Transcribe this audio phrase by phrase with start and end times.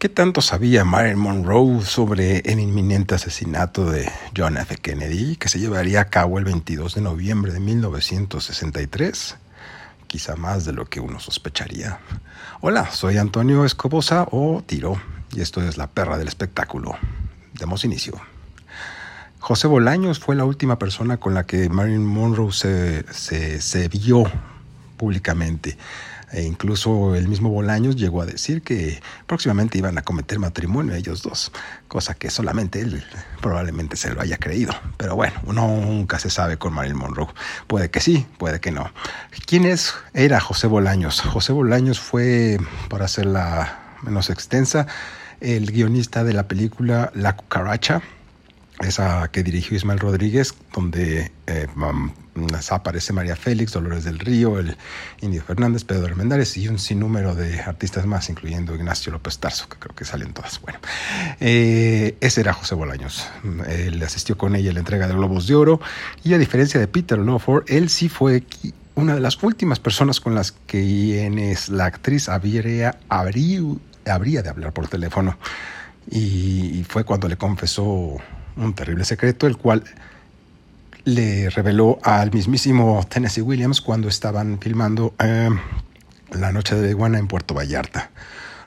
[0.00, 4.78] ¿Qué tanto sabía Marilyn Monroe sobre el inminente asesinato de John F.
[4.78, 9.36] Kennedy que se llevaría a cabo el 22 de noviembre de 1963?
[10.06, 11.98] Quizá más de lo que uno sospecharía.
[12.62, 14.98] Hola, soy Antonio Escobosa o Tiro
[15.32, 16.96] y esto es La Perra del Espectáculo.
[17.52, 18.14] Demos inicio.
[19.38, 24.24] José Bolaños fue la última persona con la que Marilyn Monroe se, se, se vio
[24.96, 25.76] públicamente.
[26.32, 31.22] E incluso el mismo Bolaños llegó a decir que próximamente iban a cometer matrimonio ellos
[31.22, 31.50] dos,
[31.88, 33.04] cosa que solamente él
[33.40, 34.72] probablemente se lo haya creído.
[34.96, 37.28] Pero bueno, uno nunca se sabe con Marilyn Monroe.
[37.66, 38.92] Puede que sí, puede que no.
[39.46, 39.94] ¿Quién es?
[40.14, 41.20] Era José Bolaños.
[41.20, 42.58] José Bolaños fue,
[42.88, 44.86] para hacerla menos extensa,
[45.40, 48.02] el guionista de la película La Cucaracha,
[48.80, 51.66] esa que dirigió Ismael Rodríguez, donde eh,
[52.70, 54.76] aparece María Félix, Dolores del Río, el
[55.20, 59.78] Indio Fernández, Pedro Armendáriz y un sinnúmero de artistas más, incluyendo Ignacio López Tarso, que
[59.78, 60.60] creo que salen todas.
[60.60, 60.78] Bueno,
[61.40, 63.28] eh, ese era José Bolaños.
[63.68, 65.80] Él asistió con ella a la entrega de Globos de Oro
[66.24, 68.44] y a diferencia de Peter Lawford, él sí fue
[68.94, 73.60] una de las últimas personas con las que la actriz habría, habría,
[74.06, 75.38] habría de hablar por teléfono.
[76.10, 78.16] Y fue cuando le confesó
[78.56, 79.84] un terrible secreto, el cual
[81.04, 85.48] le reveló al mismísimo Tennessee Williams cuando estaban filmando eh,
[86.32, 88.10] La Noche de Iguana en Puerto Vallarta.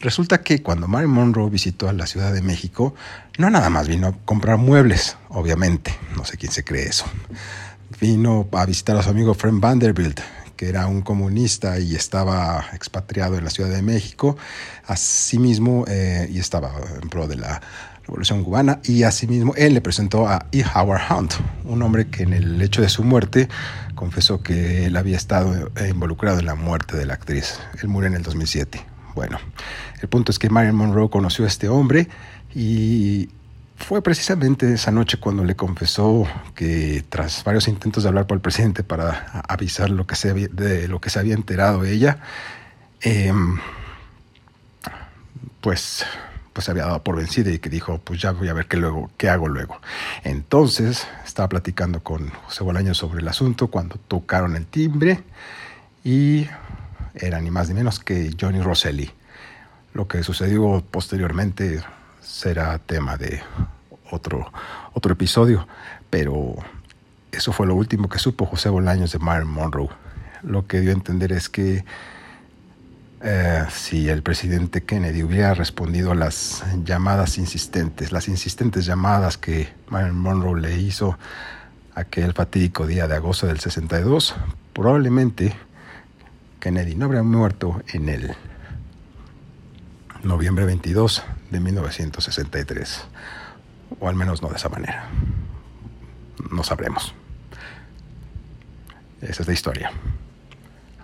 [0.00, 2.94] Resulta que cuando Marilyn Monroe visitó a la Ciudad de México,
[3.38, 7.06] no nada más vino a comprar muebles, obviamente, no sé quién se cree eso.
[8.00, 10.20] Vino a visitar a su amigo Frank Vanderbilt,
[10.56, 14.36] que era un comunista y estaba expatriado en la Ciudad de México,
[14.86, 17.62] asimismo, eh, y estaba en pro de la
[18.06, 20.64] Revolución Cubana, y asimismo él le presentó a E.
[20.74, 23.48] Howard Hunt, un hombre que en el hecho de su muerte
[23.96, 27.58] confesó que él había estado involucrado en la muerte de la actriz.
[27.82, 28.80] Él murió en el 2007.
[29.16, 29.38] Bueno,
[30.00, 32.08] el punto es que Marilyn Monroe conoció a este hombre
[32.54, 33.30] y
[33.76, 38.40] fue precisamente esa noche cuando le confesó que tras varios intentos de hablar por el
[38.40, 42.18] presidente para avisar lo que se de lo que se había enterado ella,
[43.00, 43.58] em,
[45.60, 46.04] pues
[46.56, 48.78] pues se había dado por vencida y que dijo, pues ya voy a ver qué,
[48.78, 49.78] luego, qué hago luego.
[50.24, 55.22] Entonces estaba platicando con José Bolaños sobre el asunto cuando tocaron el timbre
[56.02, 56.46] y
[57.14, 59.10] era ni más ni menos que Johnny Rosselli.
[59.92, 61.82] Lo que sucedió posteriormente
[62.22, 63.42] será tema de
[64.10, 64.50] otro,
[64.94, 65.68] otro episodio,
[66.08, 66.54] pero
[67.32, 69.90] eso fue lo último que supo José Bolaños de Marilyn Monroe.
[70.42, 71.84] Lo que dio a entender es que
[73.22, 79.68] eh, si el presidente Kennedy hubiera respondido a las llamadas insistentes, las insistentes llamadas que
[79.88, 81.18] Marilyn Monroe le hizo
[81.94, 84.34] aquel fatídico día de agosto del 62,
[84.74, 85.54] probablemente
[86.60, 88.36] Kennedy no habría muerto en el
[90.22, 93.04] noviembre 22 de 1963,
[93.98, 95.08] o al menos no de esa manera.
[96.50, 97.14] No sabremos.
[99.22, 99.90] Esa es la historia.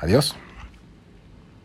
[0.00, 0.36] Adiós.